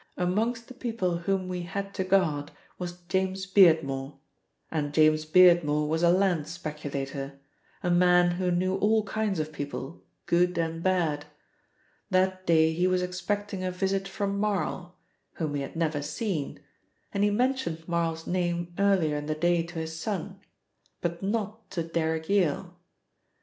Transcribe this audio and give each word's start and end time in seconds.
Amongst 0.17 0.67
the 0.67 0.73
people 0.73 1.15
whom 1.19 1.47
we 1.47 1.61
had 1.61 1.93
to 1.93 2.03
guard 2.03 2.49
was 2.79 3.03
James 3.07 3.45
Beardmore, 3.45 4.17
and 4.71 4.95
James 4.95 5.25
Beardmore 5.27 5.87
was 5.87 6.01
a 6.01 6.09
land 6.09 6.47
speculator, 6.47 7.39
a 7.83 7.91
man 7.91 8.31
who 8.31 8.49
knew 8.49 8.75
all 8.77 9.03
kinds 9.03 9.39
of 9.39 9.51
people, 9.53 10.03
good 10.25 10.57
and 10.57 10.81
bad. 10.81 11.25
That 12.09 12.47
day 12.47 12.73
he 12.73 12.87
was 12.87 13.03
expecting 13.03 13.63
a 13.63 13.69
visit 13.69 14.07
from 14.07 14.39
Marl, 14.39 14.97
whom 15.33 15.53
he 15.53 15.61
had 15.61 15.75
never 15.75 16.01
seen, 16.01 16.61
and 17.13 17.23
he 17.23 17.29
mentioned 17.29 17.87
Marl's 17.87 18.25
name 18.25 18.73
earlier 18.79 19.15
in 19.17 19.27
the 19.27 19.35
day 19.35 19.61
to 19.61 19.75
his 19.77 19.99
son, 19.99 20.39
but 21.01 21.21
not 21.21 21.69
to 21.69 21.83
Derrick 21.83 22.27
Yale. 22.27 22.75